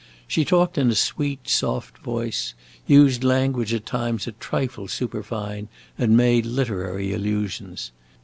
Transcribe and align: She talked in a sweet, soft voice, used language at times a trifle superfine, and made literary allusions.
She 0.27 0.43
talked 0.43 0.79
in 0.79 0.89
a 0.89 0.95
sweet, 0.95 1.47
soft 1.47 1.99
voice, 1.99 2.55
used 2.87 3.23
language 3.23 3.71
at 3.71 3.85
times 3.85 4.25
a 4.25 4.31
trifle 4.31 4.87
superfine, 4.87 5.67
and 5.95 6.17
made 6.17 6.43
literary 6.43 7.13
allusions. 7.13 7.91